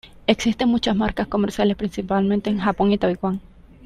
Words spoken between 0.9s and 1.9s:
marcas comerciales,